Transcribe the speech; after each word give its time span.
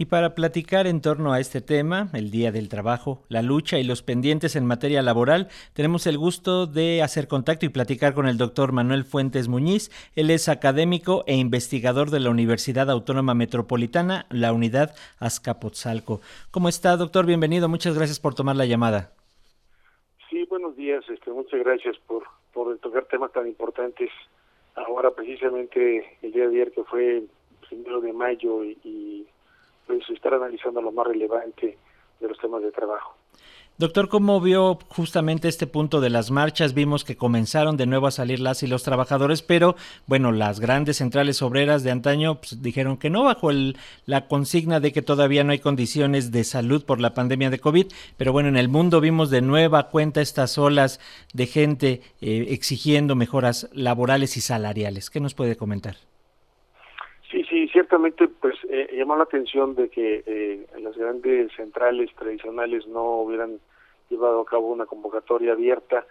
Y 0.00 0.04
para 0.04 0.36
platicar 0.36 0.86
en 0.86 1.00
torno 1.00 1.32
a 1.32 1.40
este 1.40 1.60
tema, 1.60 2.08
el 2.14 2.30
Día 2.30 2.52
del 2.52 2.68
Trabajo, 2.68 3.24
la 3.28 3.42
lucha 3.42 3.80
y 3.80 3.82
los 3.82 4.04
pendientes 4.04 4.54
en 4.54 4.64
materia 4.64 5.02
laboral, 5.02 5.48
tenemos 5.72 6.06
el 6.06 6.16
gusto 6.16 6.68
de 6.68 7.02
hacer 7.02 7.26
contacto 7.26 7.66
y 7.66 7.70
platicar 7.70 8.14
con 8.14 8.28
el 8.28 8.38
doctor 8.38 8.70
Manuel 8.70 9.02
Fuentes 9.02 9.48
Muñiz. 9.48 9.90
Él 10.14 10.30
es 10.30 10.48
académico 10.48 11.24
e 11.26 11.34
investigador 11.34 12.10
de 12.10 12.20
la 12.20 12.30
Universidad 12.30 12.92
Autónoma 12.92 13.34
Metropolitana, 13.34 14.26
la 14.30 14.52
unidad 14.52 14.94
Azcapotzalco. 15.18 16.20
¿Cómo 16.52 16.68
está, 16.68 16.96
doctor? 16.96 17.26
Bienvenido. 17.26 17.68
Muchas 17.68 17.96
gracias 17.96 18.20
por 18.20 18.36
tomar 18.36 18.54
la 18.54 18.66
llamada. 18.66 19.10
Sí, 20.30 20.44
buenos 20.44 20.76
días. 20.76 21.02
Este, 21.10 21.32
muchas 21.32 21.58
gracias 21.58 21.96
por, 22.06 22.22
por 22.52 22.78
tocar 22.78 23.06
temas 23.06 23.32
tan 23.32 23.48
importantes. 23.48 24.10
Ahora, 24.76 25.10
precisamente, 25.10 26.18
el 26.22 26.30
día 26.30 26.44
de 26.48 26.54
ayer, 26.54 26.70
que 26.70 26.84
fue 26.84 27.24
primero 27.68 28.00
de 28.00 28.12
mayo 28.12 28.62
y 28.62 29.26
pues, 29.88 30.08
estar 30.10 30.34
analizando 30.34 30.80
lo 30.80 30.92
más 30.92 31.06
relevante 31.06 31.78
de 32.20 32.28
los 32.28 32.38
temas 32.38 32.62
de 32.62 32.70
trabajo. 32.70 33.16
Doctor, 33.78 34.08
¿cómo 34.08 34.40
vio 34.40 34.76
justamente 34.88 35.46
este 35.46 35.68
punto 35.68 36.00
de 36.00 36.10
las 36.10 36.32
marchas? 36.32 36.74
Vimos 36.74 37.04
que 37.04 37.16
comenzaron 37.16 37.76
de 37.76 37.86
nuevo 37.86 38.08
a 38.08 38.10
salir 38.10 38.40
las 38.40 38.64
y 38.64 38.66
los 38.66 38.82
trabajadores, 38.82 39.40
pero 39.40 39.76
bueno, 40.08 40.32
las 40.32 40.58
grandes 40.58 40.96
centrales 40.96 41.42
obreras 41.42 41.84
de 41.84 41.92
antaño 41.92 42.40
pues, 42.40 42.60
dijeron 42.60 42.96
que 42.96 43.08
no 43.08 43.22
bajo 43.22 43.50
el, 43.50 43.76
la 44.04 44.26
consigna 44.26 44.80
de 44.80 44.90
que 44.90 45.00
todavía 45.00 45.44
no 45.44 45.52
hay 45.52 45.60
condiciones 45.60 46.32
de 46.32 46.42
salud 46.42 46.84
por 46.84 47.00
la 47.00 47.14
pandemia 47.14 47.50
de 47.50 47.60
COVID, 47.60 47.86
pero 48.16 48.32
bueno, 48.32 48.48
en 48.48 48.56
el 48.56 48.68
mundo 48.68 49.00
vimos 49.00 49.30
de 49.30 49.42
nueva 49.42 49.90
cuenta 49.90 50.22
estas 50.22 50.58
olas 50.58 50.98
de 51.32 51.46
gente 51.46 52.02
eh, 52.20 52.46
exigiendo 52.48 53.14
mejoras 53.14 53.70
laborales 53.72 54.36
y 54.36 54.40
salariales. 54.40 55.08
¿Qué 55.08 55.20
nos 55.20 55.34
puede 55.34 55.56
comentar? 55.56 55.98
Ciertamente 57.78 58.26
pues 58.26 58.56
eh, 58.68 58.88
llamó 58.92 59.14
la 59.14 59.22
atención 59.22 59.76
de 59.76 59.88
que 59.88 60.24
eh, 60.26 60.66
las 60.80 60.96
grandes 60.96 61.52
centrales 61.54 62.12
tradicionales 62.16 62.88
no 62.88 63.20
hubieran 63.20 63.60
llevado 64.10 64.40
a 64.40 64.44
cabo 64.44 64.72
una 64.72 64.84
convocatoria 64.84 65.52
abierta 65.52 66.04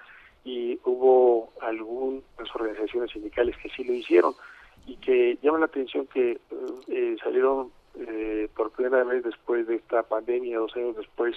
y 0.45 0.79
hubo 0.85 1.51
algunas 1.59 2.23
organizaciones 2.55 3.11
sindicales 3.11 3.57
que 3.57 3.67
sí 3.67 3.83
lo 3.83 3.91
hicieron 3.91 4.33
y 4.85 4.95
que 4.95 5.37
llama 5.41 5.59
la 5.59 5.65
atención 5.65 6.07
que 6.07 6.39
eh, 6.87 7.17
salieron 7.21 7.69
eh, 7.99 8.47
por 8.55 8.71
primera 8.71 9.03
vez 9.03 9.25
después 9.25 9.67
de 9.67 9.75
esta 9.75 10.03
pandemia, 10.03 10.59
dos 10.59 10.73
años 10.77 10.95
después, 10.95 11.35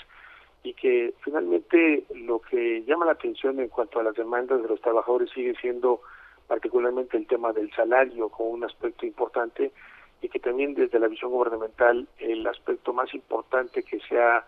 y 0.63 0.75
que 0.75 1.13
finalmente 1.25 2.05
lo 2.15 2.39
que 2.39 2.85
llama 2.85 3.05
la 3.05 3.13
atención 3.13 3.59
en 3.59 3.67
cuanto 3.67 3.99
a 3.99 4.05
las 4.05 4.15
demandas 4.15 4.63
de 4.63 4.69
los 4.69 4.81
trabajadores 4.81 5.29
sigue 5.31 5.57
siendo 5.61 6.03
particularmente 6.47 7.17
el 7.17 7.27
tema 7.27 7.53
del 7.53 7.73
salario 7.73 8.29
como 8.29 8.51
un 8.51 8.63
aspecto 8.63 9.07
importante 9.07 9.73
y 10.23 10.29
que 10.29 10.39
también 10.39 10.75
desde 10.75 10.99
la 10.99 11.09
visión 11.09 11.31
gubernamental 11.31 12.07
el 12.19 12.47
aspecto 12.47 12.93
más 12.93 13.13
importante 13.15 13.83
que 13.83 14.01
se 14.01 14.19
ha 14.19 14.45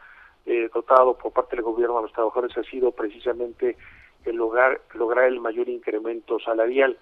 eh, 0.47 0.69
dotado 0.73 1.17
por 1.17 1.33
parte 1.33 1.57
del 1.57 1.65
gobierno 1.65 1.99
a 1.99 2.03
los 2.03 2.13
trabajadores 2.13 2.57
ha 2.59 2.65
sido 2.65 2.91
precisamente 2.93 3.77
el 4.25 4.37
lograr, 4.37 4.81
lograr 4.95 5.27
el 5.27 5.41
mayor 5.41 5.69
incremento 5.69 6.39
salarial. 6.41 6.97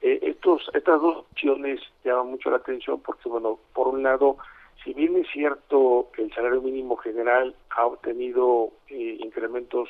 Eh, 0.00 0.18
estos, 0.22 0.70
estas 0.74 1.00
dos 1.00 1.18
opciones 1.18 1.80
llaman 2.04 2.30
mucho 2.30 2.50
la 2.50 2.56
atención 2.56 3.00
porque, 3.00 3.28
bueno, 3.28 3.58
por 3.72 3.88
un 3.88 4.02
lado, 4.02 4.36
si 4.82 4.92
bien 4.92 5.16
es 5.16 5.26
cierto 5.32 6.10
que 6.14 6.22
el 6.22 6.34
salario 6.34 6.60
mínimo 6.60 6.96
general 6.96 7.54
ha 7.70 7.86
obtenido 7.86 8.70
eh, 8.88 9.16
incrementos 9.20 9.88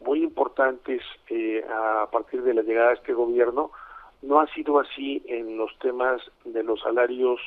muy 0.00 0.22
importantes 0.22 1.02
eh, 1.28 1.62
a 1.68 2.08
partir 2.10 2.42
de 2.42 2.54
la 2.54 2.62
llegada 2.62 2.88
de 2.88 2.94
este 2.94 3.12
gobierno, 3.12 3.70
no 4.22 4.40
ha 4.40 4.46
sido 4.54 4.78
así 4.80 5.22
en 5.26 5.58
los 5.58 5.78
temas 5.78 6.22
de 6.44 6.62
los 6.62 6.80
salarios, 6.80 7.40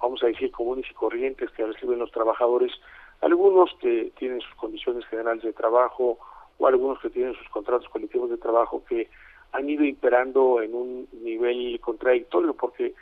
vamos 0.00 0.22
a 0.22 0.26
decir, 0.26 0.50
comunes 0.50 0.86
y 0.90 0.94
corrientes 0.94 1.50
que 1.52 1.66
reciben 1.66 1.98
los 1.98 2.12
trabajadores, 2.12 2.72
algunos 3.20 3.70
que 3.80 4.12
tienen 4.18 4.40
sus 4.40 4.54
condiciones 4.56 5.04
generales 5.06 5.42
de 5.42 5.52
trabajo 5.52 6.18
o 6.58 6.66
algunos 6.66 6.98
que 7.00 7.10
tienen 7.10 7.34
sus 7.34 7.48
contratos 7.48 7.88
colectivos 7.88 8.30
de 8.30 8.38
trabajo 8.38 8.82
que 8.88 9.08
han 9.52 9.68
ido 9.68 9.84
imperando 9.84 10.62
en 10.62 10.74
un 10.74 11.08
nivel 11.22 11.78
contradictorio, 11.80 12.54
porque 12.54 12.94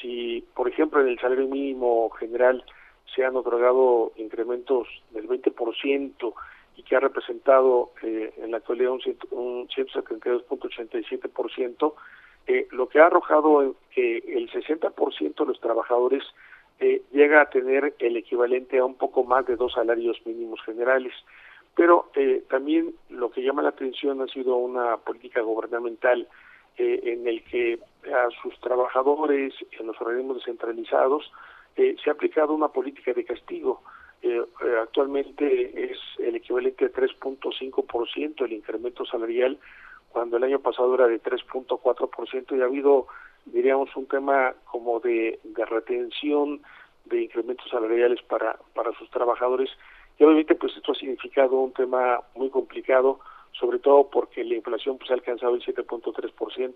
si, 0.00 0.44
por 0.54 0.68
ejemplo, 0.68 1.00
en 1.00 1.08
el 1.08 1.18
salario 1.18 1.48
mínimo 1.48 2.08
general 2.10 2.64
se 3.14 3.24
han 3.24 3.36
otorgado 3.36 4.12
incrementos 4.16 4.88
del 5.10 5.28
20% 5.28 6.34
y 6.76 6.82
que 6.82 6.96
ha 6.96 7.00
representado 7.00 7.92
eh, 8.02 8.34
en 8.38 8.50
la 8.50 8.56
actualidad 8.58 8.92
un, 8.92 9.00
un 9.30 9.66
172.87%, 9.68 11.94
eh, 12.46 12.66
lo 12.70 12.88
que 12.88 13.00
ha 13.00 13.06
arrojado 13.06 13.74
que 13.90 14.18
el 14.18 14.50
60% 14.50 15.34
de 15.34 15.46
los 15.46 15.60
trabajadores 15.60 16.22
eh, 16.80 17.02
llega 17.12 17.40
a 17.40 17.50
tener 17.50 17.94
el 17.98 18.16
equivalente 18.16 18.78
a 18.78 18.84
un 18.84 18.96
poco 18.96 19.24
más 19.24 19.46
de 19.46 19.56
dos 19.56 19.72
salarios 19.72 20.20
mínimos 20.24 20.60
generales. 20.62 21.12
Pero 21.76 22.10
eh, 22.14 22.42
también 22.48 22.94
lo 23.10 23.30
que 23.30 23.42
llama 23.42 23.62
la 23.62 23.70
atención 23.70 24.20
ha 24.22 24.26
sido 24.28 24.56
una 24.56 24.96
política 24.98 25.40
gubernamental 25.40 26.28
eh, 26.76 27.00
en 27.04 27.26
el 27.26 27.42
que 27.44 27.78
a 28.04 28.28
sus 28.42 28.58
trabajadores, 28.60 29.54
en 29.78 29.86
los 29.86 30.00
organismos 30.00 30.38
descentralizados, 30.38 31.30
eh, 31.76 31.96
se 32.02 32.10
ha 32.10 32.12
aplicado 32.12 32.54
una 32.54 32.68
política 32.68 33.12
de 33.12 33.24
castigo. 33.24 33.82
Actualmente 34.80 35.92
es 35.92 35.98
el 36.18 36.36
equivalente 36.36 36.86
a 36.86 36.92
3.5% 36.92 38.42
el 38.42 38.52
incremento 38.54 39.04
salarial 39.04 39.58
cuando 40.14 40.36
el 40.36 40.44
año 40.44 40.60
pasado 40.60 40.94
era 40.94 41.08
de 41.08 41.20
3.4% 41.20 42.56
y 42.56 42.62
ha 42.62 42.66
habido, 42.66 43.08
diríamos, 43.46 43.94
un 43.96 44.06
tema 44.06 44.54
como 44.70 45.00
de, 45.00 45.40
de 45.42 45.64
retención 45.64 46.62
de 47.06 47.24
incrementos 47.24 47.68
salariales 47.68 48.22
para, 48.22 48.56
para 48.74 48.92
sus 48.92 49.10
trabajadores 49.10 49.68
y 50.16 50.22
obviamente 50.22 50.54
pues 50.54 50.72
esto 50.76 50.92
ha 50.92 50.94
significado 50.94 51.56
un 51.56 51.72
tema 51.72 52.20
muy 52.36 52.48
complicado, 52.48 53.18
sobre 53.58 53.80
todo 53.80 54.08
porque 54.08 54.44
la 54.44 54.54
inflación 54.54 54.98
pues 54.98 55.10
ha 55.10 55.14
alcanzado 55.14 55.56
el 55.56 55.64
7.3%. 55.64 56.74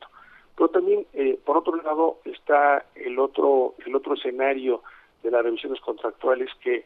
Pero 0.57 0.69
también, 0.71 1.07
eh, 1.13 1.39
por 1.45 1.59
otro 1.59 1.77
lado, 1.77 2.19
está 2.25 2.87
el 2.97 3.21
otro, 3.21 3.77
el 3.87 3.95
otro 3.95 4.15
escenario 4.15 4.83
de 5.23 5.31
las 5.31 5.45
revisiones 5.45 5.81
contractuales 5.81 6.51
que 6.61 6.85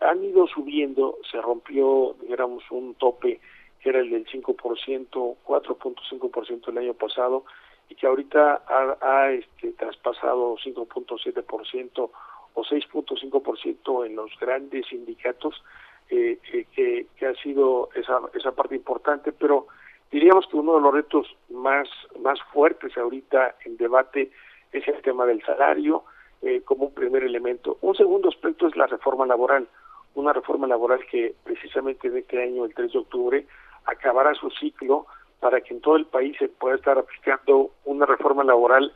han 0.00 0.24
ido 0.24 0.46
subiendo, 0.46 1.18
se 1.30 1.40
rompió, 1.40 2.16
digamos, 2.26 2.64
un 2.70 2.94
tope 2.94 3.40
que 3.80 3.90
era 3.90 4.00
el 4.00 4.10
del 4.10 4.26
5%, 4.26 5.36
4.5% 5.44 6.68
el 6.68 6.78
año 6.78 6.94
pasado, 6.94 7.44
y 7.88 7.94
que 7.94 8.06
ahorita 8.06 8.62
ha, 8.66 8.96
ha 9.00 9.30
este, 9.32 9.72
traspasado 9.72 10.56
5.7% 10.56 12.10
o 12.54 12.64
6.5% 12.64 14.06
en 14.06 14.16
los 14.16 14.30
grandes 14.40 14.86
sindicatos, 14.86 15.62
eh, 16.08 16.38
eh, 16.52 17.06
que, 17.16 17.26
ha 17.26 17.34
sido 17.34 17.90
esa, 17.94 18.20
esa 18.34 18.52
parte 18.52 18.76
importante, 18.76 19.32
pero 19.32 19.66
diríamos 20.10 20.46
que 20.46 20.56
uno 20.56 20.76
de 20.76 20.80
los 20.80 20.94
retos 20.94 21.36
más, 21.50 21.88
más 22.20 22.40
fuertes 22.52 22.96
ahorita 22.96 23.56
en 23.64 23.76
debate 23.76 24.30
es 24.72 24.86
el 24.88 25.02
tema 25.02 25.26
del 25.26 25.42
salario 25.44 26.04
eh, 26.42 26.62
como 26.64 26.86
un 26.86 26.94
primer 26.94 27.24
elemento. 27.24 27.78
Un 27.80 27.96
segundo 27.96 28.28
aspecto 28.28 28.68
es 28.68 28.76
la 28.76 28.86
reforma 28.86 29.26
laboral, 29.26 29.66
una 30.14 30.32
reforma 30.32 30.66
laboral 30.66 31.04
que 31.10 31.34
precisamente 31.44 32.08
en 32.08 32.18
este 32.18 32.42
año, 32.42 32.64
el 32.64 32.74
3 32.74 32.92
de 32.92 32.98
octubre, 32.98 33.46
acabará 33.86 34.34
su 34.34 34.50
ciclo 34.50 35.06
para 35.40 35.60
que 35.60 35.74
en 35.74 35.80
todo 35.80 35.96
el 35.96 36.06
país 36.06 36.36
se 36.38 36.48
pueda 36.48 36.76
estar 36.76 36.98
aplicando 36.98 37.70
una 37.84 38.06
reforma 38.06 38.44
laboral 38.44 38.92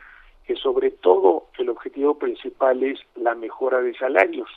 que 0.46 0.56
sobre 0.56 0.90
todo 0.90 1.46
el 1.58 1.68
objetivo 1.68 2.18
principal 2.18 2.82
es 2.82 2.98
la 3.14 3.34
mejora 3.34 3.80
de 3.80 3.94
salarios. 3.94 4.48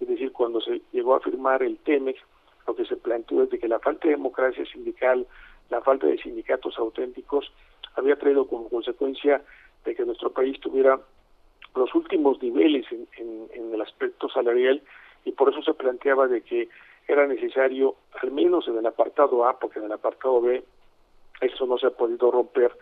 Es 0.00 0.08
decir, 0.08 0.32
cuando 0.32 0.60
se 0.60 0.82
llegó 0.92 1.14
a 1.14 1.20
firmar 1.20 1.62
el 1.62 1.78
TEMEX, 1.78 2.20
lo 2.66 2.76
que 2.76 2.84
se 2.84 2.96
planteó 2.96 3.42
es 3.42 3.50
de 3.50 3.58
que 3.58 3.68
la 3.68 3.80
falta 3.80 4.06
de 4.06 4.14
democracia 4.14 4.64
sindical, 4.66 5.26
la 5.70 5.80
falta 5.80 6.06
de 6.06 6.18
sindicatos 6.18 6.78
auténticos, 6.78 7.52
había 7.96 8.16
traído 8.16 8.46
como 8.46 8.68
consecuencia 8.68 9.42
de 9.84 9.94
que 9.94 10.04
nuestro 10.04 10.30
país 10.30 10.60
tuviera 10.60 11.00
los 11.74 11.94
últimos 11.94 12.40
niveles 12.42 12.86
en, 12.92 13.08
en, 13.16 13.48
en 13.52 13.74
el 13.74 13.80
aspecto 13.80 14.28
salarial 14.28 14.82
y 15.24 15.32
por 15.32 15.50
eso 15.50 15.62
se 15.62 15.74
planteaba 15.74 16.28
de 16.28 16.42
que 16.42 16.68
era 17.06 17.26
necesario, 17.26 17.96
al 18.20 18.30
menos 18.30 18.66
en 18.68 18.78
el 18.78 18.86
apartado 18.86 19.46
A, 19.46 19.58
porque 19.58 19.78
en 19.78 19.86
el 19.86 19.92
apartado 19.92 20.40
B 20.40 20.64
eso 21.40 21.66
no 21.66 21.76
se 21.78 21.86
ha 21.86 21.90
podido 21.90 22.30
romper, 22.30 22.72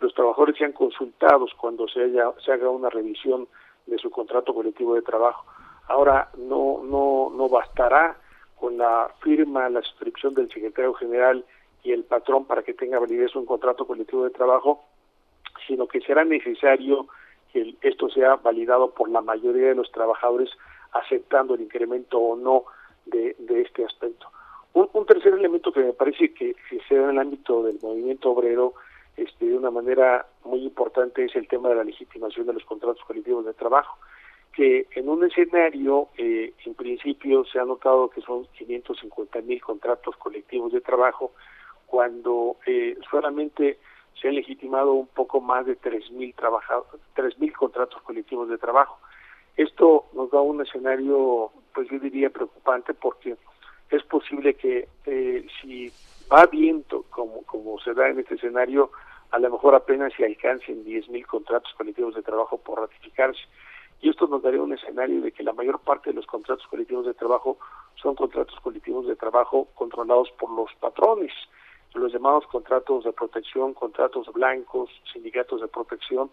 los 0.00 0.14
trabajadores 0.14 0.56
sean 0.56 0.72
consultados 0.72 1.52
cuando 1.54 1.88
se, 1.88 2.02
haya, 2.02 2.32
se 2.44 2.52
haga 2.52 2.68
una 2.68 2.90
revisión 2.90 3.48
de 3.86 3.98
su 3.98 4.10
contrato 4.10 4.54
colectivo 4.54 4.94
de 4.94 5.02
trabajo. 5.02 5.44
Ahora 5.88 6.30
no, 6.36 6.82
no, 6.84 7.30
no 7.34 7.48
bastará 7.48 8.16
con 8.58 8.78
la 8.78 9.10
firma, 9.20 9.68
la 9.68 9.82
suscripción 9.82 10.34
del 10.34 10.50
secretario 10.50 10.94
general 10.94 11.44
y 11.82 11.92
el 11.92 12.04
patrón 12.04 12.46
para 12.46 12.62
que 12.62 12.74
tenga 12.74 12.98
validez 12.98 13.34
un 13.36 13.46
contrato 13.46 13.86
colectivo 13.86 14.24
de 14.24 14.30
trabajo, 14.30 14.84
sino 15.66 15.86
que 15.86 16.00
será 16.00 16.24
necesario 16.24 17.06
que 17.52 17.76
esto 17.82 18.08
sea 18.08 18.36
validado 18.36 18.90
por 18.90 19.08
la 19.08 19.20
mayoría 19.20 19.68
de 19.68 19.74
los 19.74 19.90
trabajadores 19.92 20.50
aceptando 20.92 21.54
el 21.54 21.60
incremento 21.60 22.18
o 22.18 22.36
no 22.36 22.64
de, 23.06 23.36
de 23.38 23.62
este 23.62 23.84
aspecto. 23.84 24.28
Un, 24.72 24.88
un, 24.92 25.06
tercer 25.06 25.34
elemento 25.34 25.72
que 25.72 25.80
me 25.80 25.92
parece 25.92 26.32
que, 26.34 26.54
que 26.68 26.80
se 26.88 26.96
da 26.96 27.04
en 27.04 27.10
el 27.10 27.18
ámbito 27.18 27.62
del 27.62 27.78
movimiento 27.82 28.30
obrero 28.30 28.74
este, 29.16 29.46
de 29.46 29.56
una 29.56 29.70
manera 29.70 30.26
muy 30.44 30.60
importante 30.64 31.24
es 31.24 31.36
el 31.36 31.46
tema 31.46 31.68
de 31.68 31.76
la 31.76 31.84
legitimación 31.84 32.46
de 32.46 32.54
los 32.54 32.64
contratos 32.64 33.04
colectivos 33.04 33.44
de 33.44 33.54
trabajo. 33.54 33.98
que 34.52 34.86
en 34.94 35.08
un 35.08 35.24
escenario, 35.24 36.08
eh, 36.16 36.52
en 36.64 36.74
principio 36.74 37.44
se 37.44 37.58
ha 37.58 37.64
notado 37.64 38.08
que 38.08 38.20
son 38.20 38.46
550 38.56 39.40
mil 39.42 39.60
contratos 39.60 40.16
colectivos 40.16 40.72
de 40.72 40.80
trabajo, 40.80 41.32
cuando 41.86 42.56
eh, 42.66 42.96
solamente 43.10 43.78
se 44.20 44.28
han 44.28 44.36
legitimado 44.36 44.92
un 44.92 45.08
poco 45.08 45.40
más 45.40 45.66
de 45.66 45.76
3 45.76 46.10
mil 46.12 46.34
mil 47.38 47.52
contratos 47.52 48.00
colectivos 48.02 48.48
de 48.48 48.58
trabajo. 48.58 48.98
Esto 49.56 50.06
nos 50.14 50.30
da 50.30 50.40
un 50.40 50.60
escenario, 50.62 51.50
pues 51.74 51.88
yo 51.90 51.98
diría 51.98 52.30
preocupante, 52.30 52.94
porque 52.94 53.36
es 53.90 54.02
posible 54.04 54.54
que 54.54 54.88
eh, 55.06 55.46
si 55.60 55.92
va 56.32 56.46
bien 56.46 56.84
como, 57.10 57.42
como 57.42 57.78
se 57.80 57.92
da 57.94 58.08
en 58.08 58.20
este 58.20 58.36
escenario, 58.36 58.90
a 59.30 59.38
lo 59.38 59.50
mejor 59.50 59.74
apenas 59.74 60.12
se 60.16 60.24
alcancen 60.24 60.84
10 60.84 61.08
mil 61.08 61.26
contratos 61.26 61.72
colectivos 61.74 62.14
de 62.14 62.22
trabajo 62.22 62.58
por 62.58 62.80
ratificarse. 62.80 63.40
Y 64.00 64.10
esto 64.10 64.26
nos 64.26 64.42
daría 64.42 64.62
un 64.62 64.72
escenario 64.72 65.22
de 65.22 65.32
que 65.32 65.42
la 65.42 65.52
mayor 65.52 65.80
parte 65.80 66.10
de 66.10 66.16
los 66.16 66.26
contratos 66.26 66.66
colectivos 66.68 67.06
de 67.06 67.14
trabajo 67.14 67.58
son 67.96 68.14
contratos 68.14 68.58
colectivos 68.60 69.06
de 69.06 69.16
trabajo 69.16 69.68
controlados 69.74 70.30
por 70.32 70.50
los 70.50 70.72
patrones, 70.78 71.32
los 71.94 72.12
llamados 72.12 72.46
contratos 72.46 73.04
de 73.04 73.12
protección, 73.12 73.72
contratos 73.72 74.32
blancos, 74.32 74.90
sindicatos 75.12 75.60
de 75.60 75.68
protección, 75.68 76.30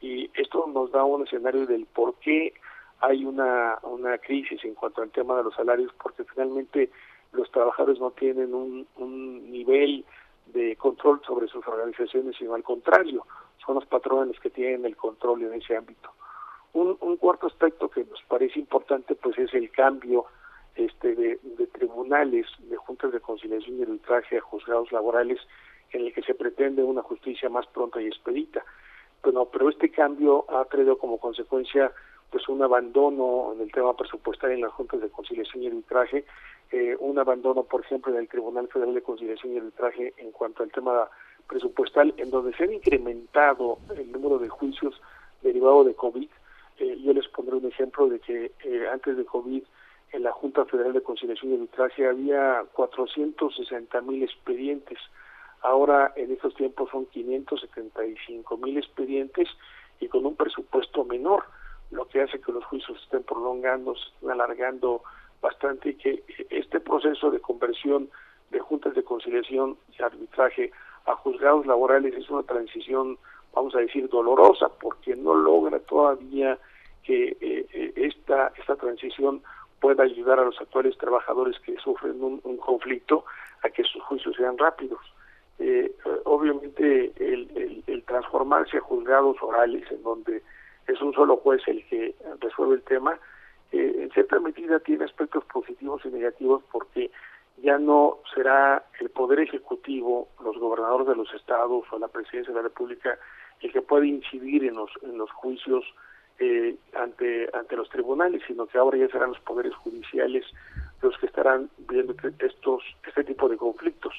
y 0.00 0.30
esto 0.34 0.66
nos 0.66 0.90
da 0.90 1.04
un 1.04 1.24
escenario 1.26 1.66
del 1.66 1.86
por 1.86 2.14
qué 2.16 2.54
hay 3.02 3.24
una, 3.24 3.78
una 3.82 4.16
crisis 4.18 4.64
en 4.64 4.74
cuanto 4.74 5.02
al 5.02 5.10
tema 5.10 5.36
de 5.36 5.44
los 5.44 5.54
salarios, 5.54 5.92
porque 6.02 6.24
finalmente 6.24 6.90
los 7.32 7.50
trabajadores 7.50 7.98
no 7.98 8.12
tienen 8.12 8.54
un, 8.54 8.86
un 8.96 9.50
nivel 9.50 10.04
de 10.46 10.76
control 10.76 11.20
sobre 11.26 11.48
sus 11.48 11.66
organizaciones, 11.66 12.36
sino 12.36 12.54
al 12.54 12.62
contrario, 12.62 13.26
son 13.64 13.74
los 13.74 13.86
patrones 13.86 14.38
que 14.40 14.50
tienen 14.50 14.84
el 14.84 14.96
control 14.96 15.42
en 15.42 15.54
ese 15.54 15.76
ámbito. 15.76 16.10
Un, 16.74 16.96
un 17.00 17.16
cuarto 17.16 17.48
aspecto 17.48 17.90
que 17.90 18.04
nos 18.04 18.22
parece 18.28 18.58
importante 18.58 19.14
pues 19.14 19.36
es 19.38 19.52
el 19.52 19.70
cambio 19.70 20.26
este 20.74 21.14
de, 21.14 21.38
tribunales, 21.72 22.46
de 22.58 22.76
juntas 22.76 23.12
de 23.12 23.20
conciliación 23.20 23.78
y 23.78 23.82
arbitraje 23.82 24.38
a 24.38 24.40
juzgados 24.40 24.90
laborales 24.92 25.38
en 25.90 26.06
el 26.06 26.14
que 26.14 26.22
se 26.22 26.34
pretende 26.34 26.82
una 26.82 27.02
justicia 27.02 27.48
más 27.48 27.66
pronta 27.66 28.00
y 28.00 28.06
expedita. 28.06 28.64
Bueno, 29.22 29.46
pero 29.46 29.68
este 29.68 29.90
cambio 29.90 30.46
ha 30.48 30.64
traído 30.64 30.96
como 30.98 31.18
consecuencia 31.18 31.92
pues 32.32 32.48
un 32.48 32.62
abandono 32.62 33.52
en 33.54 33.60
el 33.60 33.70
tema 33.70 33.94
presupuestario 33.96 34.56
en 34.56 34.62
las 34.62 34.72
juntas 34.72 35.00
de 35.00 35.10
conciliación 35.10 35.62
y 35.62 35.68
arbitraje, 35.68 36.24
eh, 36.72 36.96
un 36.98 37.18
abandono, 37.18 37.62
por 37.62 37.82
ejemplo, 37.82 38.12
en 38.12 38.18
el 38.18 38.28
Tribunal 38.28 38.66
Federal 38.68 38.94
de 38.94 39.02
Conciliación 39.02 39.52
y 39.52 39.58
Arbitraje 39.58 40.14
en 40.16 40.32
cuanto 40.32 40.64
al 40.64 40.72
tema 40.72 41.08
presupuestal, 41.46 42.14
en 42.16 42.30
donde 42.30 42.56
se 42.56 42.64
ha 42.64 42.72
incrementado 42.72 43.78
el 43.94 44.10
número 44.10 44.38
de 44.38 44.48
juicios 44.48 45.00
derivados 45.42 45.86
de 45.86 45.94
COVID 45.94 46.28
eh, 46.78 46.98
yo 47.00 47.12
les 47.12 47.28
pondré 47.28 47.56
un 47.56 47.66
ejemplo 47.66 48.08
de 48.08 48.18
que 48.18 48.52
eh, 48.64 48.88
antes 48.90 49.16
de 49.16 49.24
COVID 49.24 49.62
en 50.12 50.22
la 50.22 50.32
Junta 50.32 50.64
Federal 50.64 50.92
de 50.92 51.02
Conciliación 51.02 51.52
y 51.52 51.54
Arbitraje 51.54 52.06
había 52.06 52.64
460 52.72 54.00
mil 54.02 54.22
expedientes. 54.22 54.98
Ahora 55.62 56.12
en 56.16 56.32
estos 56.32 56.54
tiempos 56.54 56.90
son 56.90 57.06
575 57.06 58.56
mil 58.56 58.78
expedientes 58.78 59.48
y 60.00 60.08
con 60.08 60.26
un 60.26 60.34
presupuesto 60.34 61.04
menor, 61.04 61.44
lo 61.92 62.08
que 62.08 62.22
hace 62.22 62.40
que 62.40 62.52
los 62.52 62.64
juicios 62.64 63.00
estén 63.02 63.22
prolongando, 63.22 63.94
se 63.94 64.08
estén 64.08 64.30
alargando 64.30 65.02
bastante 65.40 65.90
y 65.90 65.94
que 65.94 66.24
este 66.50 66.80
proceso 66.80 67.30
de 67.30 67.40
conversión 67.40 68.08
de 68.50 68.60
juntas 68.60 68.94
de 68.94 69.02
conciliación 69.02 69.76
y 69.96 70.02
arbitraje 70.02 70.72
a 71.06 71.14
juzgados 71.16 71.66
laborales 71.66 72.14
es 72.14 72.28
una 72.30 72.42
transición, 72.44 73.18
vamos 73.54 73.74
a 73.74 73.80
decir, 73.80 74.08
dolorosa, 74.08 74.68
porque 74.80 75.16
no 75.16 75.34
logra 75.34 75.78
todavía 75.80 76.58
que 77.02 77.36
eh, 77.40 77.66
eh, 77.72 77.92
esta, 77.96 78.52
esta 78.58 78.76
transición 78.76 79.42
pueda 79.80 80.04
ayudar 80.04 80.38
a 80.38 80.44
los 80.44 80.60
actuales 80.60 80.96
trabajadores 80.96 81.58
que 81.60 81.76
sufren 81.78 82.22
un, 82.22 82.40
conflicto 82.58 83.24
a 83.64 83.70
que 83.70 83.82
sus 83.82 84.00
juicios 84.04 84.36
sean 84.36 84.56
rápidos. 84.56 85.00
Eh, 85.58 85.92
obviamente 86.24 87.12
el, 87.18 87.82
el, 87.86 88.02
transformarse 88.04 88.76
a 88.76 88.80
juzgados 88.80 89.36
orales 89.42 89.90
en 89.90 90.02
donde 90.02 90.42
es 90.86 91.00
un 91.00 91.12
solo 91.12 91.36
juez 91.36 91.62
el 91.66 91.84
que 91.86 92.14
resuelve 92.40 92.76
el 92.76 92.82
tema, 92.82 93.18
en 93.72 94.10
cierta 94.10 94.38
medida 94.38 94.80
tiene 94.80 95.04
aspectos 95.04 95.44
positivos 95.46 96.02
y 96.04 96.08
negativos 96.08 96.62
porque 96.70 97.10
ya 97.62 97.78
no 97.78 98.18
será 98.34 98.84
el 99.00 99.08
Poder 99.10 99.40
Ejecutivo, 99.40 100.28
los 100.44 100.58
gobernadores 100.58 101.06
de 101.06 101.16
los 101.16 101.32
estados 101.32 101.84
o 101.90 101.98
la 101.98 102.08
Presidencia 102.08 102.52
de 102.52 102.60
la 102.60 102.68
República 102.68 103.18
el 103.60 103.72
que 103.72 103.82
puede 103.82 104.08
incidir 104.08 104.64
en 104.64 104.74
los, 104.74 104.90
en 105.02 105.16
los 105.16 105.30
juicios 105.30 105.84
eh, 106.38 106.74
ante 106.94 107.48
ante 107.52 107.76
los 107.76 107.88
tribunales, 107.90 108.42
sino 108.46 108.66
que 108.66 108.78
ahora 108.78 108.98
ya 108.98 109.08
serán 109.08 109.30
los 109.30 109.40
poderes 109.40 109.74
judiciales 109.76 110.44
los 111.00 111.16
que 111.18 111.26
estarán 111.26 111.70
viendo 111.88 112.14
estos 112.40 112.82
este 113.06 113.24
tipo 113.24 113.48
de 113.48 113.56
conflictos. 113.56 114.14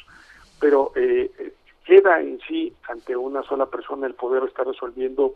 Pero 0.61 0.93
eh, 0.95 1.53
queda 1.85 2.21
en 2.21 2.39
sí 2.47 2.73
ante 2.87 3.15
una 3.17 3.43
sola 3.43 3.65
persona 3.65 4.07
el 4.07 4.13
poder 4.13 4.43
estar 4.43 4.65
resolviendo 4.65 5.33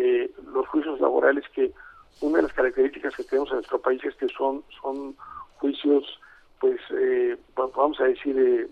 eh, 0.00 0.30
los 0.52 0.66
juicios 0.68 1.00
laborales 1.00 1.44
que 1.54 1.72
una 2.20 2.38
de 2.38 2.42
las 2.44 2.52
características 2.52 3.16
que 3.16 3.24
tenemos 3.24 3.50
en 3.50 3.56
nuestro 3.56 3.80
país 3.80 4.02
es 4.04 4.14
que 4.16 4.28
son 4.28 4.64
son 4.80 5.16
juicios 5.58 6.20
pues 6.60 6.80
eh, 6.92 7.36
vamos 7.54 8.00
a 8.00 8.04
decir 8.04 8.70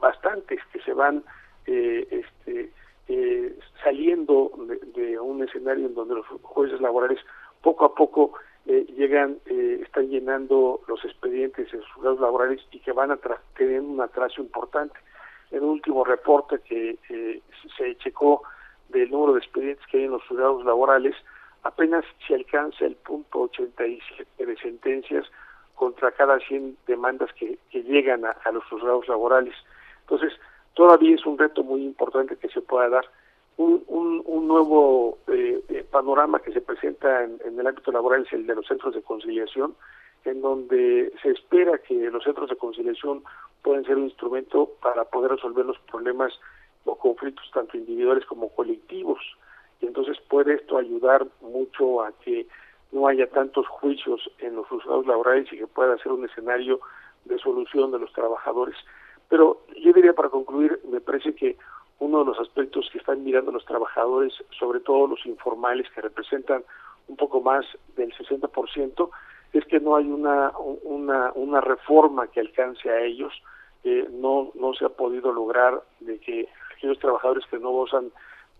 bastantes 0.00 0.60
que 0.72 0.80
se 0.80 0.92
van 0.92 1.22
este 1.66 2.72
eh, 3.10 3.58
saliendo 3.82 4.52
de, 4.94 5.18
un 5.18 5.42
escenario 5.42 5.86
en 5.86 5.94
donde 5.94 6.16
los 6.16 6.26
jueces 6.42 6.78
laborales 6.78 7.18
poco 7.62 7.86
a 7.86 7.94
poco 7.94 8.34
eh, 8.66 8.84
llegan, 8.98 9.38
eh, 9.46 9.80
están 9.82 10.08
llenando 10.08 10.82
los 10.86 11.02
expedientes 11.06 11.72
en 11.72 11.80
sus 11.80 11.92
juzgados 11.92 12.20
laborales 12.20 12.60
y 12.70 12.80
que 12.80 12.92
van 12.92 13.10
a 13.10 13.18
tener 13.56 13.80
un 13.80 13.98
atraso 14.02 14.42
importante. 14.42 14.98
Un 15.52 15.64
último 15.64 16.04
reporte 16.04 16.58
que 16.60 16.98
se 17.78 17.96
checó 17.96 18.42
del 18.88 19.10
número 19.10 19.34
de 19.34 19.40
expedientes 19.40 19.86
que 19.86 19.98
hay 19.98 20.04
en 20.04 20.12
los 20.12 20.26
juzgados 20.26 20.64
laborales, 20.64 21.14
apenas 21.62 22.04
se 22.26 22.34
alcanza 22.34 22.84
el 22.84 22.96
punto 22.96 23.40
87 23.42 24.46
de 24.46 24.56
sentencias 24.56 25.26
contra 25.74 26.10
cada 26.10 26.38
100 26.40 26.76
demandas 26.86 27.30
que, 27.34 27.58
llegan 27.72 28.24
a, 28.24 28.52
los 28.52 28.64
juzgados 28.64 29.08
laborales. 29.08 29.54
Entonces, 30.00 30.32
todavía 30.74 31.14
es 31.14 31.24
un 31.24 31.38
reto 31.38 31.62
muy 31.62 31.84
importante 31.84 32.36
que 32.36 32.48
se 32.48 32.60
pueda 32.60 32.88
dar. 32.88 33.06
Un, 33.56 33.82
un, 33.88 34.46
nuevo 34.46 35.18
eh, 35.26 35.60
eh, 35.68 35.84
panorama 35.90 36.40
que 36.40 36.52
se 36.52 36.60
presenta 36.60 37.24
en, 37.24 37.58
el 37.58 37.66
ámbito 37.66 37.90
laboral 37.90 38.24
es 38.24 38.32
el 38.32 38.46
de 38.46 38.54
los 38.54 38.66
centros 38.66 38.94
de 38.94 39.02
conciliación, 39.02 39.74
en 40.24 40.40
donde 40.40 41.12
se 41.22 41.30
espera 41.30 41.78
que 41.78 41.94
los 42.10 42.22
centros 42.24 42.48
de 42.50 42.56
conciliación 42.56 43.22
puedan 43.62 43.84
ser 43.84 43.96
un 43.96 44.04
instrumento 44.04 44.70
para 44.80 45.04
poder 45.04 45.32
resolver 45.32 45.64
los 45.64 45.78
problemas 45.90 46.32
o 46.88 46.96
conflictos 46.96 47.50
tanto 47.52 47.76
individuales 47.76 48.24
como 48.26 48.48
colectivos. 48.48 49.18
Y 49.80 49.86
entonces 49.86 50.18
puede 50.28 50.54
esto 50.54 50.78
ayudar 50.78 51.26
mucho 51.40 52.02
a 52.02 52.12
que 52.24 52.46
no 52.92 53.06
haya 53.06 53.28
tantos 53.28 53.66
juicios 53.68 54.30
en 54.38 54.56
los 54.56 54.66
juzgados 54.66 55.06
laborales 55.06 55.52
y 55.52 55.58
que 55.58 55.66
pueda 55.66 55.98
ser 55.98 56.12
un 56.12 56.24
escenario 56.24 56.80
de 57.24 57.38
solución 57.38 57.92
de 57.92 57.98
los 57.98 58.12
trabajadores. 58.12 58.76
Pero 59.28 59.60
yo 59.76 59.92
diría 59.92 60.14
para 60.14 60.30
concluir, 60.30 60.80
me 60.90 61.00
parece 61.00 61.34
que 61.34 61.56
uno 61.98 62.20
de 62.20 62.24
los 62.26 62.40
aspectos 62.40 62.88
que 62.90 62.98
están 62.98 63.24
mirando 63.24 63.52
los 63.52 63.64
trabajadores, 63.64 64.32
sobre 64.58 64.80
todo 64.80 65.08
los 65.08 65.26
informales 65.26 65.90
que 65.90 66.00
representan 66.00 66.64
un 67.08 67.16
poco 67.16 67.40
más 67.40 67.66
del 67.96 68.12
60%, 68.14 69.10
es 69.52 69.64
que 69.64 69.80
no 69.80 69.96
hay 69.96 70.06
una, 70.06 70.52
una, 70.82 71.32
una 71.34 71.60
reforma 71.60 72.28
que 72.28 72.40
alcance 72.40 72.88
a 72.90 73.00
ellos. 73.00 73.32
Eh, 73.84 74.08
no, 74.10 74.50
no 74.54 74.74
se 74.74 74.84
ha 74.84 74.90
podido 74.90 75.32
lograr 75.32 75.82
de 76.00 76.18
que 76.18 76.48
aquellos 76.78 76.98
trabajadores 76.98 77.44
que 77.50 77.58
no 77.58 77.70
gozan 77.70 78.10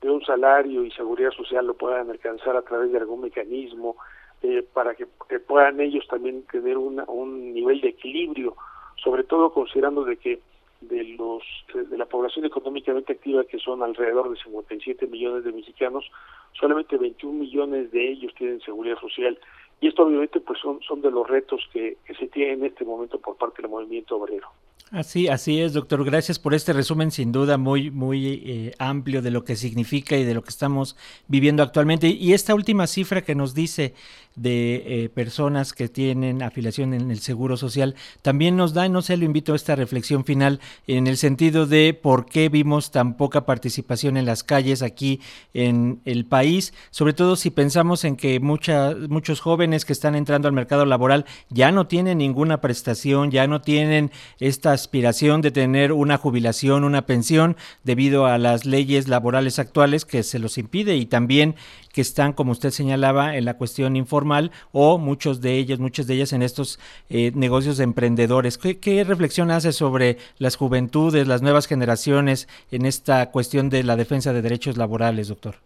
de 0.03 0.11
un 0.11 0.23
salario 0.25 0.85
y 0.85 0.91
seguridad 0.91 1.31
social 1.31 1.67
lo 1.67 1.75
puedan 1.75 2.11
alcanzar 2.11 2.57
a 2.57 2.63
través 2.63 2.93
de 2.93 2.99
algún 2.99 3.23
mecanismo 3.23 3.97
eh, 4.43 4.65
para 4.73 4.95
que, 4.95 5.07
puedan 5.47 5.81
ellos 5.81 6.07
también 6.09 6.45
tener 6.45 6.77
un 6.77 7.53
nivel 7.53 7.81
de 7.81 7.89
equilibrio, 7.89 8.57
sobre 9.03 9.25
todo 9.25 9.53
considerando 9.53 10.05
de 10.05 10.17
que 10.17 10.41
de 10.81 11.03
los 11.05 11.43
de 11.75 11.99
la 11.99 12.07
población 12.07 12.45
económicamente 12.45 13.13
activa 13.13 13.45
que 13.45 13.59
son 13.59 13.83
alrededor 13.83 14.31
de 14.31 14.37
57 14.37 15.09
millones 15.09 15.43
de 15.43 15.53
mexicanos, 15.53 16.09
solamente 16.53 16.97
21 16.97 17.37
millones 17.37 17.91
de 17.91 18.13
ellos 18.13 18.33
tienen 18.35 18.61
seguridad 18.61 18.97
social 19.01 19.37
y 19.81 19.89
esto 19.89 20.05
obviamente 20.05 20.39
pues 20.39 20.61
son 20.61 20.81
son 20.83 21.01
de 21.01 21.11
los 21.11 21.27
retos 21.27 21.69
que, 21.73 21.97
que 22.07 22.15
se 22.15 22.29
tienen 22.29 22.61
en 22.61 22.67
este 22.67 22.85
momento 22.85 23.19
por 23.19 23.37
parte 23.37 23.61
del 23.61 23.71
movimiento 23.73 24.17
obrero. 24.17 24.49
Así, 24.91 25.29
así 25.29 25.61
es, 25.61 25.75
doctor. 25.75 26.03
Gracias 26.03 26.39
por 26.39 26.55
este 26.55 26.73
resumen, 26.73 27.11
sin 27.11 27.31
duda 27.31 27.59
muy, 27.59 27.91
muy 27.91 28.43
eh, 28.47 28.75
amplio 28.79 29.21
de 29.21 29.31
lo 29.31 29.45
que 29.45 29.55
significa 29.55 30.17
y 30.17 30.25
de 30.25 30.33
lo 30.33 30.43
que 30.43 30.49
estamos 30.49 30.97
viviendo 31.27 31.63
actualmente. 31.63 32.09
Y 32.09 32.33
esta 32.33 32.55
última 32.55 32.87
cifra 32.87 33.21
que 33.21 33.35
nos 33.35 33.53
dice 33.53 33.93
de 34.39 35.05
eh, 35.05 35.09
personas 35.09 35.73
que 35.73 35.89
tienen 35.89 36.43
afiliación 36.43 36.95
en 36.95 37.11
el 37.11 37.19
Seguro 37.19 37.57
Social 37.57 37.97
también 38.23 38.57
nos 38.57 38.73
da, 38.73 38.89
no 38.89 39.03
sé, 39.03 39.17
lo 39.17 39.25
invito 39.25 39.53
a 39.53 39.57
esta 39.57 39.75
reflexión 39.75 40.25
final 40.25 40.61
en 40.87 41.07
el 41.07 41.17
sentido 41.17 41.67
de 41.67 41.93
por 41.93 42.27
qué 42.27 42.49
vimos 42.49 42.91
tan 42.91 43.17
poca 43.17 43.45
participación 43.47 44.17
en 44.17 44.27
las 44.27 44.45
calles 44.45 44.83
aquí 44.83 45.21
en 45.55 46.01
el 46.05 46.25
país, 46.25 46.73
sobre 46.91 47.15
todo 47.15 47.35
si 47.37 47.51
pensamos 47.51 48.05
en 48.05 48.17
que 48.17 48.39
mucha, 48.39 48.95
muchos 49.09 49.41
jóvenes 49.41 49.85
que 49.85 49.93
están 49.93 50.15
entrando 50.15 50.47
al 50.47 50.55
mercado 50.55 50.85
laboral 50.87 51.27
ya 51.51 51.73
no 51.73 51.89
tienen 51.89 52.19
ninguna 52.19 52.61
prestación, 52.61 53.31
ya 53.31 53.47
no 53.49 53.61
tienen 53.61 54.13
esta 54.39 54.68
aspiración 54.73 55.41
de 55.41 55.51
tener 55.51 55.93
una 55.93 56.17
jubilación, 56.17 56.85
una 56.85 57.03
pensión, 57.03 57.57
debido 57.85 58.27
a 58.27 58.39
las 58.39 58.65
leyes 58.65 59.09
laborales 59.09 59.59
actuales 59.59 60.05
que 60.05 60.23
se 60.23 60.39
los 60.39 60.59
impide 60.59 60.97
y 60.97 61.07
también 61.07 61.55
que 61.93 62.01
están, 62.01 62.33
como 62.33 62.53
usted 62.53 62.71
señalaba, 62.71 63.37
en 63.37 63.45
la 63.45 63.57
cuestión 63.57 63.97
informal 63.97 64.51
o 64.73 64.99
muchos 64.99 65.41
de 65.41 65.59
ellos, 65.59 65.79
muchas 65.79 66.07
de 66.07 66.15
ellas 66.15 66.33
en 66.33 66.43
estos 66.43 66.79
eh, 67.11 67.33
negocios 67.35 67.77
de 67.77 67.85
emprendedores. 67.85 68.59
¿Qué, 68.59 68.79
¿Qué, 68.79 69.05
reflexión 69.05 69.51
hace 69.51 69.73
sobre 69.73 70.19
las 70.39 70.57
juventudes, 70.57 71.27
las 71.27 71.43
nuevas 71.43 71.67
generaciones 71.67 72.49
en 72.71 72.87
esta 72.87 73.31
cuestión 73.31 73.69
de 73.71 73.83
la 73.85 73.97
defensa 73.97 74.33
de 74.33 74.43
derechos 74.43 74.77
laborales, 74.77 75.29
doctor? 75.29 75.57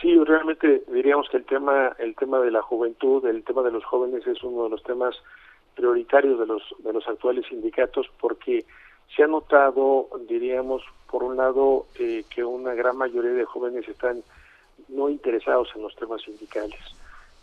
Sí, 0.00 0.16
realmente 0.24 0.84
diríamos 0.92 1.28
que 1.28 1.38
el 1.38 1.44
tema, 1.44 1.96
el 1.98 2.14
tema 2.14 2.38
de 2.38 2.52
la 2.52 2.62
juventud, 2.62 3.26
el 3.26 3.42
tema 3.42 3.62
de 3.62 3.72
los 3.72 3.84
jóvenes 3.84 4.26
es 4.26 4.42
uno 4.44 4.64
de 4.64 4.70
los 4.70 4.82
temas 4.84 5.16
prioritarios 5.78 6.40
de 6.40 6.46
los 6.46 6.62
de 6.80 6.92
los 6.92 7.06
actuales 7.06 7.46
sindicatos 7.48 8.10
porque 8.20 8.64
se 9.14 9.22
ha 9.22 9.28
notado, 9.28 10.08
diríamos, 10.28 10.82
por 11.08 11.22
un 11.22 11.36
lado, 11.36 11.86
eh, 11.98 12.24
que 12.28 12.42
una 12.42 12.74
gran 12.74 12.96
mayoría 12.96 13.30
de 13.30 13.44
jóvenes 13.44 13.88
están 13.88 14.22
no 14.88 15.08
interesados 15.08 15.68
en 15.76 15.82
los 15.82 15.94
temas 15.94 16.20
sindicales. 16.22 16.80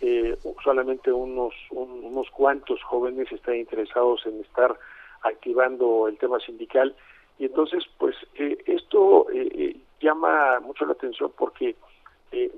Eh, 0.01 0.37
solamente 0.61 1.11
unos, 1.11 1.53
unos 1.71 2.29
cuantos 2.31 2.83
jóvenes 2.83 3.31
están 3.31 3.55
interesados 3.55 4.25
en 4.25 4.41
estar 4.41 4.77
activando 5.21 6.09
el 6.09 6.17
tema 6.17 6.37
sindical 6.39 6.93
y 7.39 7.45
entonces 7.45 7.85
pues 7.97 8.15
eh, 8.35 8.57
esto 8.65 9.27
eh, 9.33 9.77
llama 10.01 10.59
mucho 10.59 10.85
la 10.85 10.91
atención 10.91 11.31
porque 11.37 11.75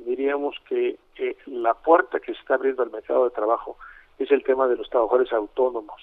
diríamos 0.05 0.55
que 0.67 0.97
la 1.45 1.75
puerta 1.75 2.19
que 2.19 2.33
se 2.33 2.39
está 2.39 2.55
abriendo 2.55 2.81
al 2.81 2.89
mercado 2.89 3.25
de 3.25 3.29
trabajo 3.29 3.77
es 4.17 4.31
el 4.31 4.43
tema 4.43 4.67
de 4.67 4.75
los 4.75 4.89
trabajadores 4.89 5.31
autónomos, 5.31 6.01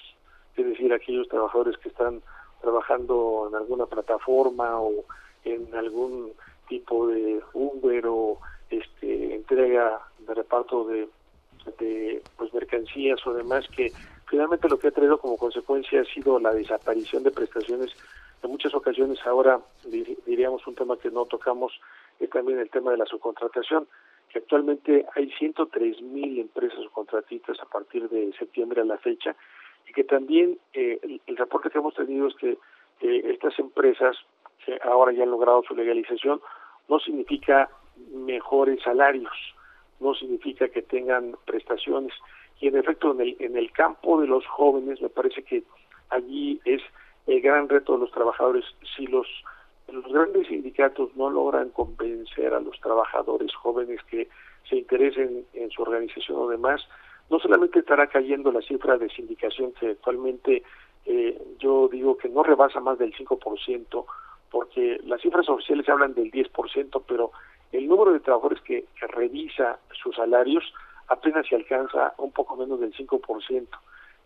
es 0.55 0.65
decir, 0.65 0.93
aquellos 0.93 1.27
trabajadores 1.27 1.77
que 1.77 1.89
están 1.89 2.21
trabajando 2.61 3.47
en 3.49 3.55
alguna 3.55 3.85
plataforma 3.85 4.79
o 4.79 5.03
en 5.43 5.73
algún 5.75 6.31
tipo 6.67 7.07
de 7.07 7.41
Uber 7.53 8.07
o 8.07 8.39
este, 8.69 9.35
entrega 9.35 10.01
de 10.19 10.33
reparto 10.33 10.85
de, 10.85 11.07
de 11.79 12.23
pues, 12.37 12.53
mercancías 12.53 13.25
o 13.27 13.33
demás 13.33 13.67
que 13.75 13.91
finalmente 14.27 14.69
lo 14.69 14.79
que 14.79 14.87
ha 14.87 14.91
traído 14.91 15.17
como 15.19 15.37
consecuencia 15.37 16.01
ha 16.01 16.05
sido 16.05 16.39
la 16.39 16.53
desaparición 16.53 17.23
de 17.23 17.31
prestaciones. 17.31 17.91
En 18.41 18.49
muchas 18.51 18.73
ocasiones 18.73 19.19
ahora 19.25 19.59
diríamos 20.25 20.65
un 20.67 20.75
tema 20.75 20.97
que 20.97 21.11
no 21.11 21.25
tocamos 21.25 21.79
es 22.19 22.29
también 22.29 22.59
el 22.59 22.69
tema 22.69 22.91
de 22.91 22.97
la 22.97 23.05
subcontratación 23.05 23.87
que 24.35 24.39
actualmente 24.39 25.05
hay 25.15 25.31
103 25.31 26.01
mil 26.01 26.39
empresas 26.39 26.77
subcontratistas 26.83 27.57
a 27.61 27.65
partir 27.67 28.09
de 28.09 28.33
septiembre 28.37 28.81
a 28.81 28.83
la 28.83 28.97
fecha 28.97 29.33
y 29.87 29.93
que 29.93 30.03
también 30.03 30.59
eh, 30.73 30.99
el, 31.25 31.37
reporte 31.37 31.69
que 31.69 31.77
hemos 31.77 31.93
tenido 31.93 32.27
es 32.27 32.35
que 32.35 32.57
eh, 32.99 33.31
estas 33.31 33.57
empresas 33.59 34.17
que 34.65 34.77
ahora 34.83 35.13
ya 35.13 35.23
han 35.23 35.31
logrado 35.31 35.63
su 35.63 35.73
legalización 35.73 36.41
no 36.89 36.99
significa 36.99 37.69
mejores 38.13 38.83
salarios, 38.83 39.31
no 40.01 40.13
significa 40.13 40.67
que 40.67 40.81
tengan 40.81 41.37
prestaciones. 41.45 42.11
Y 42.59 42.67
en 42.67 42.75
efecto, 42.75 43.13
en 43.13 43.21
el, 43.21 43.37
en 43.39 43.55
el 43.55 43.71
campo 43.71 44.19
de 44.19 44.27
los 44.27 44.45
jóvenes, 44.47 45.01
me 45.01 45.07
parece 45.07 45.43
que 45.43 45.63
allí 46.09 46.59
es 46.65 46.81
el 47.27 47.39
gran 47.39 47.69
reto 47.69 47.93
de 47.93 47.99
los 47.99 48.11
trabajadores. 48.11 48.65
Si 48.97 49.07
los, 49.07 49.27
los 49.87 50.05
grandes 50.11 50.47
sindicatos 50.47 51.15
no 51.15 51.29
logran 51.29 51.69
convencer 51.69 52.53
a 52.53 52.59
los 52.59 52.79
trabajadores 52.79 53.53
jóvenes 53.55 53.99
que 54.09 54.27
se 54.67 54.77
interesen 54.77 55.45
en 55.53 55.69
su 55.69 55.81
organización 55.83 56.39
o 56.39 56.47
demás, 56.47 56.81
no 57.29 57.39
solamente 57.39 57.79
estará 57.79 58.07
cayendo 58.07 58.51
la 58.51 58.61
cifra 58.61 58.97
de 58.97 59.09
sindicación 59.09 59.73
que 59.73 59.91
actualmente 59.91 60.63
eh, 61.05 61.39
yo 61.59 61.87
digo 61.87 62.17
que 62.17 62.29
no 62.29 62.43
rebasa 62.43 62.79
más 62.79 62.97
del 62.97 63.13
5%, 63.13 64.05
porque 64.49 64.99
las 65.03 65.21
cifras 65.21 65.47
oficiales 65.49 65.87
hablan 65.87 66.13
del 66.13 66.31
10%, 66.31 67.03
pero 67.07 67.31
el 67.71 67.87
número 67.87 68.13
de 68.13 68.19
trabajadores 68.19 68.61
que, 68.61 68.85
revisa 69.01 69.79
sus 69.91 70.15
salarios 70.15 70.63
apenas 71.07 71.45
se 71.47 71.55
alcanza 71.55 72.13
un 72.17 72.31
poco 72.31 72.55
menos 72.55 72.79
del 72.79 72.93
5%. 72.93 73.67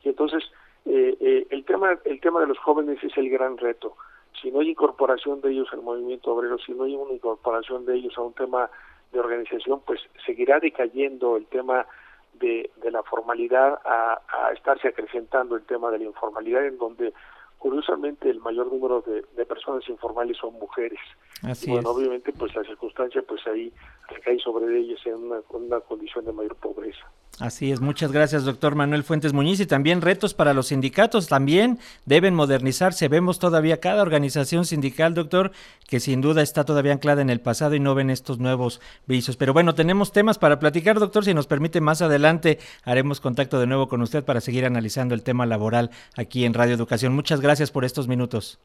Y 0.03 0.09
entonces, 0.09 0.43
eh, 0.85 1.17
eh, 1.19 1.47
el, 1.49 1.65
tema, 1.65 1.97
el 2.05 2.21
tema 2.21 2.39
de 2.41 2.47
los 2.47 2.57
jóvenes 2.59 3.03
es 3.03 3.17
el 3.17 3.29
gran 3.29 3.57
reto. 3.57 3.95
Si 4.41 4.51
no 4.51 4.59
hay 4.61 4.69
incorporación 4.69 5.41
de 5.41 5.51
ellos 5.51 5.67
al 5.71 5.81
movimiento 5.81 6.33
obrero, 6.33 6.57
si 6.59 6.73
no 6.73 6.85
hay 6.85 6.95
una 6.95 7.13
incorporación 7.13 7.85
de 7.85 7.95
ellos 7.95 8.17
a 8.17 8.21
un 8.21 8.33
tema 8.33 8.69
de 9.11 9.19
organización, 9.19 9.81
pues 9.85 9.99
seguirá 10.25 10.59
decayendo 10.59 11.37
el 11.37 11.45
tema 11.47 11.85
de, 12.33 12.69
de 12.77 12.91
la 12.91 13.03
formalidad 13.03 13.79
a, 13.83 14.21
a 14.27 14.51
estarse 14.53 14.87
acrecentando 14.87 15.55
el 15.55 15.63
tema 15.63 15.91
de 15.91 15.99
la 15.99 16.05
informalidad, 16.05 16.65
en 16.65 16.77
donde 16.77 17.13
curiosamente 17.57 18.29
el 18.29 18.39
mayor 18.39 18.71
número 18.71 19.01
de, 19.01 19.25
de 19.35 19.45
personas 19.45 19.87
informales 19.89 20.37
son 20.37 20.53
mujeres. 20.53 20.99
Así 21.43 21.69
bueno, 21.69 21.89
obviamente 21.89 22.31
pues 22.31 22.55
la 22.55 22.63
circunstancia 22.63 23.21
pues 23.27 23.45
ahí 23.47 23.71
recae 24.07 24.39
sobre 24.39 24.77
ellas 24.77 24.99
en 25.05 25.15
una, 25.15 25.41
una 25.49 25.79
condición 25.81 26.25
de 26.25 26.31
mayor 26.31 26.55
pobreza. 26.55 27.05
Así 27.39 27.71
es, 27.71 27.79
muchas 27.79 28.11
gracias, 28.11 28.43
doctor 28.43 28.75
Manuel 28.75 29.03
Fuentes 29.03 29.31
Muñiz. 29.31 29.61
Y 29.61 29.65
también 29.65 30.01
retos 30.01 30.33
para 30.33 30.53
los 30.53 30.67
sindicatos, 30.67 31.29
también 31.29 31.79
deben 32.05 32.35
modernizarse. 32.35 33.07
Vemos 33.07 33.39
todavía 33.39 33.79
cada 33.79 34.01
organización 34.01 34.65
sindical, 34.65 35.13
doctor, 35.13 35.51
que 35.87 36.01
sin 36.01 36.19
duda 36.19 36.41
está 36.41 36.65
todavía 36.65 36.91
anclada 36.91 37.21
en 37.21 37.29
el 37.29 37.39
pasado 37.39 37.75
y 37.75 37.79
no 37.79 37.95
ven 37.95 38.09
estos 38.09 38.39
nuevos 38.39 38.81
vicios. 39.07 39.37
Pero 39.37 39.53
bueno, 39.53 39.73
tenemos 39.73 40.11
temas 40.11 40.37
para 40.37 40.59
platicar, 40.59 40.99
doctor. 40.99 41.23
Si 41.23 41.33
nos 41.33 41.47
permite, 41.47 41.79
más 41.79 42.01
adelante 42.01 42.59
haremos 42.83 43.21
contacto 43.21 43.57
de 43.57 43.67
nuevo 43.67 43.87
con 43.87 44.01
usted 44.01 44.25
para 44.25 44.41
seguir 44.41 44.65
analizando 44.65 45.15
el 45.15 45.23
tema 45.23 45.45
laboral 45.45 45.91
aquí 46.17 46.43
en 46.43 46.53
Radio 46.53 46.73
Educación. 46.73 47.13
Muchas 47.13 47.39
gracias 47.39 47.71
por 47.71 47.85
estos 47.85 48.09
minutos. 48.09 48.59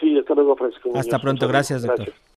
Sí, 0.00 0.16
hasta 0.18 0.34
luego, 0.34 0.56
Francisco. 0.56 0.92
Hasta 0.94 1.18
pronto, 1.18 1.46
gracias, 1.46 1.82
doctor. 1.82 2.14